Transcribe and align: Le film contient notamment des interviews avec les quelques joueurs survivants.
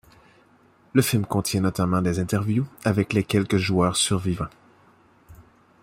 Le 0.93 1.03
film 1.03 1.27
contient 1.27 1.61
notamment 1.61 2.01
des 2.01 2.17
interviews 2.19 2.65
avec 2.85 3.13
les 3.13 3.23
quelques 3.23 3.57
joueurs 3.57 3.97
survivants. 3.97 4.49